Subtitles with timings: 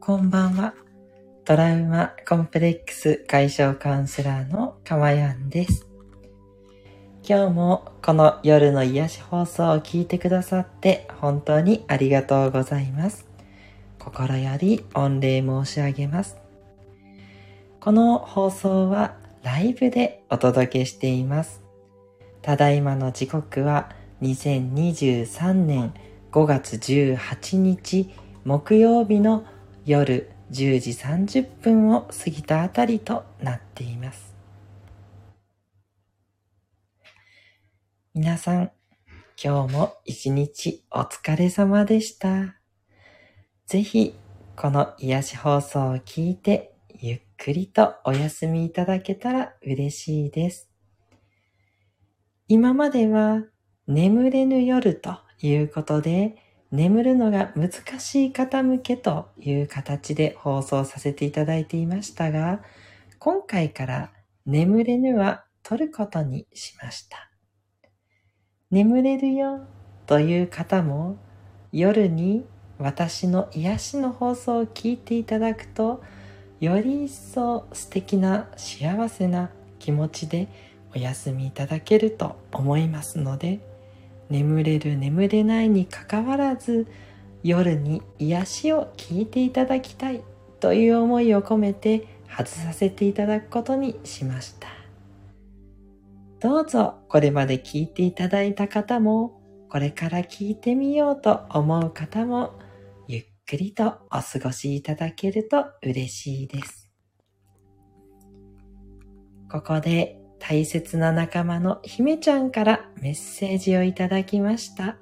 [0.00, 0.72] こんばんは。
[1.44, 5.86] トラウマコンプレックス解消カウンセラーのかまやんです。
[7.22, 13.28] 今日もこの夜の癒し放送を聞いてくださって本当にありがとうございます。
[13.98, 16.38] 心より御礼申し上げます。
[17.78, 21.60] この放送はライブでお届けしています。
[22.40, 23.90] ただいまの時刻は
[24.22, 25.92] 2023年
[26.32, 28.08] 5月18日
[28.44, 29.44] 木曜日の
[29.86, 34.34] 夜10時30分を過ぎたあたりとなっています。
[38.12, 38.72] 皆さん、
[39.42, 42.56] 今日も一日お疲れ様でした。
[43.66, 44.14] ぜひ、
[44.56, 50.68] この癒し放送を聞いて、ゆっくりとお休みいただけたら嬉しいです。
[52.48, 53.44] 今までは
[53.86, 56.36] 眠れぬ夜ということで、
[56.72, 62.62] 眠るのが難しい方向けという形で放送させていただいていましたが、
[63.18, 64.12] 今回から
[64.46, 67.30] 眠れぬは取ることにしました。
[68.70, 69.66] 眠れるよ
[70.06, 71.18] という方も
[71.72, 72.44] 夜に
[72.78, 76.02] 私の癒しの放送を聞いていただくと、
[76.60, 80.48] より一層素敵な幸せな気持ちで
[80.94, 83.60] お休みいただけると思いますので、
[84.30, 86.86] 眠れる眠れないにかかわらず
[87.42, 90.22] 夜に癒しを聞いていただきたい
[90.60, 94.68] という思いを込めて外させていただくことにしました。
[96.38, 102.58] どうぞこれまで聞いていただいた方もこれから聞いてみようと思う方も
[103.08, 106.90] ゆっくりとお過ごしいただけると嬉しいです。
[109.50, 110.19] ここで
[110.50, 114.96] 大切な仲間の姫ちゃんからメッセージをいただきました。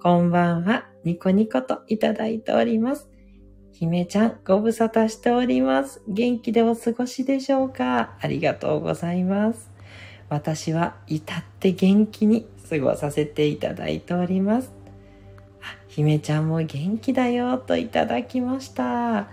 [0.00, 3.10] こんばんは、ニコニコといただいております。
[3.72, 6.04] 姫ちゃん、ご無沙汰しております。
[6.06, 8.16] 元気でお過ごしでしょうか？
[8.20, 9.72] ありがとうございます。
[10.28, 14.70] 私は至って元気に過ごさせていただいております。
[15.88, 19.26] 姫ちゃんも元気だよといただきました。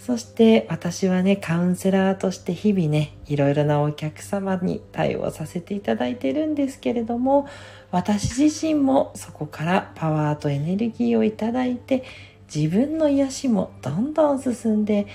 [0.00, 7.46] そして私はね、カウンセラーとして日々ね、いろいろなお客様に対応させていただいてるんですけれども、
[7.90, 12.04] 私自身もそこからパワーとエネルギーをいただいて、
[12.52, 15.06] 自分の癒しもどんどん進んで、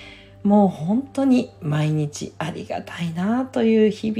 [0.44, 4.14] もう本当に毎日ありがたいなという日々